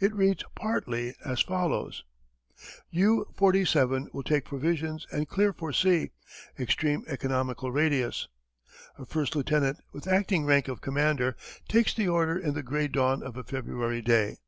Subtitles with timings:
[0.00, 2.02] It reads partly as follows:
[2.90, 6.10] "U 47 will take provisions and clear for sea.
[6.58, 8.26] Extreme economical radius."
[8.98, 11.36] A first lieutenant, with acting rank of commander,
[11.68, 14.38] takes the order in the grey dawn of a February day.